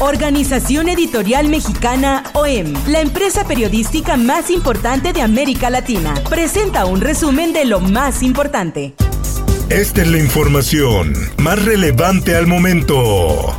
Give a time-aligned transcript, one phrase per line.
[0.00, 7.54] Organización Editorial Mexicana OEM, la empresa periodística más importante de América Latina, presenta un resumen
[7.54, 8.92] de lo más importante.
[9.70, 13.56] Esta es la información más relevante al momento.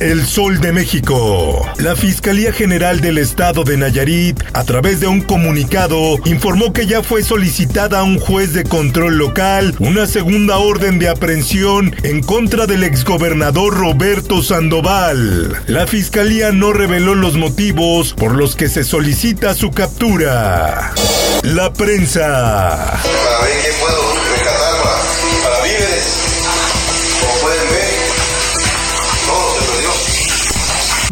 [0.00, 1.70] El Sol de México.
[1.76, 7.02] La Fiscalía General del Estado de Nayarit, a través de un comunicado, informó que ya
[7.02, 12.66] fue solicitada a un juez de control local una segunda orden de aprehensión en contra
[12.66, 15.60] del exgobernador Roberto Sandoval.
[15.66, 20.94] La Fiscalía no reveló los motivos por los que se solicita su captura.
[21.42, 23.02] La prensa.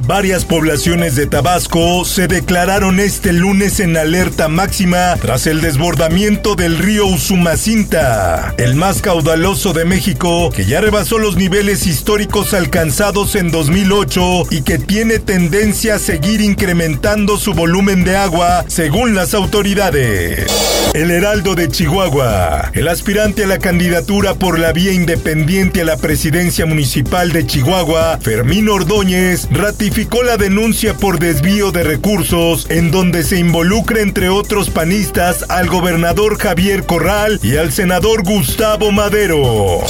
[0.09, 6.79] Varias poblaciones de Tabasco se declararon este lunes en alerta máxima tras el desbordamiento del
[6.79, 13.51] río Usumacinta, el más caudaloso de México, que ya rebasó los niveles históricos alcanzados en
[13.51, 20.51] 2008 y que tiene tendencia a seguir incrementando su volumen de agua, según las autoridades.
[20.95, 25.99] El Heraldo de Chihuahua, el aspirante a la candidatura por la vía independiente a la
[25.99, 33.25] presidencia municipal de Chihuahua, Fermín Ordóñez, ratificó la denuncia por desvío de recursos en donde
[33.25, 39.81] se involucra entre otros panistas al gobernador Javier Corral y al senador Gustavo Madero.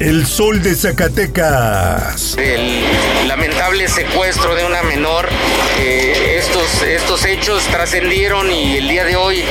[0.00, 2.36] El Sol de Zacatecas.
[2.38, 2.84] El
[3.26, 5.28] lamentable secuestro de una menor,
[5.78, 9.42] estos, estos hechos trascendieron y el día de hoy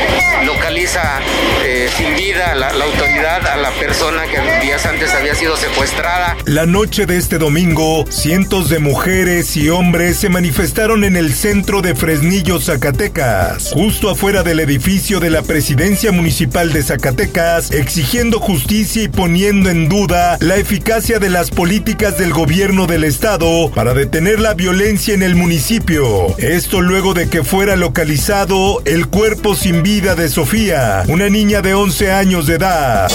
[0.46, 1.20] localiza
[1.64, 6.38] eh, sin vida la autoridad a la persona que días antes había sido secuestrada.
[6.46, 11.82] La noche de este domingo, cientos de mujeres y hombres se manifestaron en el centro
[11.82, 19.04] de Fresnillo, Zacatecas, justo afuera del edificio de la presidencia municipal de Zacatecas, exigiendo justicia
[19.04, 24.40] y poniendo en duda la eficacia de las políticas del gobierno del estado para detener
[24.40, 26.15] la violencia en el municipio.
[26.38, 31.74] Esto luego de que fuera localizado el cuerpo sin vida de Sofía, una niña de
[31.74, 33.12] 11 años de edad.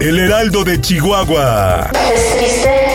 [0.00, 1.90] El Heraldo de Chihuahua.
[2.14, 2.92] Es triste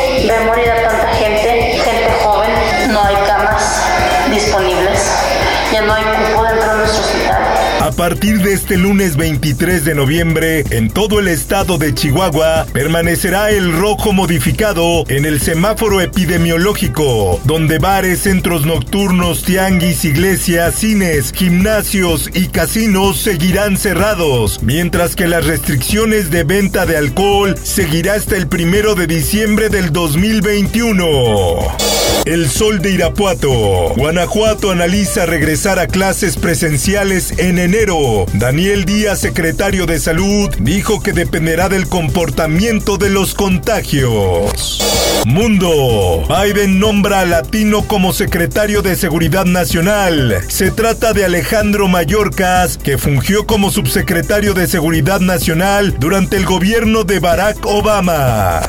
[7.97, 13.74] partir de este lunes 23 de noviembre, en todo el estado de Chihuahua, permanecerá el
[13.74, 22.50] rojo modificado en el semáforo epidemiológico, donde bares, centros nocturnos, tianguis, iglesias, cines, gimnasios y
[22.50, 28.94] casinos seguirán cerrados, mientras que las restricciones de venta de alcohol seguirá hasta el primero
[28.94, 31.97] de diciembre del 2021.
[32.25, 33.50] El Sol de Irapuato.
[33.95, 38.25] Guanajuato analiza regresar a clases presenciales en enero.
[38.34, 44.84] Daniel Díaz, secretario de Salud, dijo que dependerá del comportamiento de los contagios.
[45.25, 46.25] Mundo.
[46.28, 50.41] Biden nombra a Latino como secretario de Seguridad Nacional.
[50.47, 57.03] Se trata de Alejandro Mayorkas, que fungió como subsecretario de Seguridad Nacional durante el gobierno
[57.03, 58.62] de Barack Obama.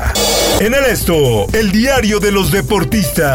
[0.60, 3.27] En el esto, el diario de los deportistas.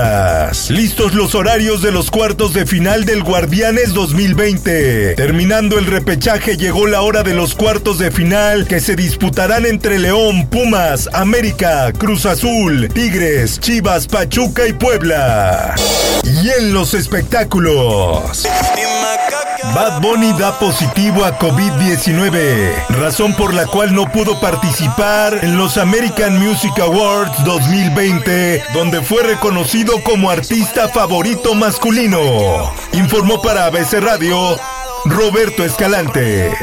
[0.69, 5.15] Listos los horarios de los cuartos de final del Guardianes 2020.
[5.15, 9.99] Terminando el repechaje llegó la hora de los cuartos de final que se disputarán entre
[9.99, 15.75] León, Pumas, América, Cruz Azul, Tigres, Chivas, Pachuca y Puebla.
[16.23, 18.45] Y en los espectáculos.
[19.73, 25.77] Bad Bunny da positivo a COVID-19, razón por la cual no pudo participar en los
[25.77, 32.19] American Music Awards 2020, donde fue reconocido como artista favorito masculino.
[32.91, 34.55] Informó para ABC Radio
[35.05, 36.53] Roberto Escalante.